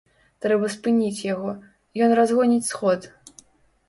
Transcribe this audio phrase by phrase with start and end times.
[0.43, 1.51] Трэба спыніць яго,
[2.05, 3.07] ён разгоніць сход.